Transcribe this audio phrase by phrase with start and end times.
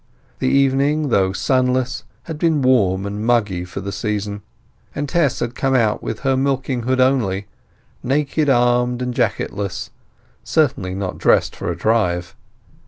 [0.39, 4.41] The evening, though sunless, had been warm and muggy for the season,
[4.95, 7.45] and Tess had come out with her milking hood only,
[8.01, 9.91] naked armed and jacketless;
[10.43, 12.35] certainly not dressed for a drive.